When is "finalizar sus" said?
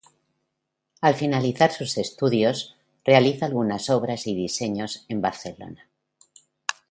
1.13-1.95